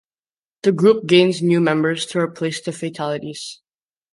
[0.63, 3.61] The group gains new members to replace the fatalities.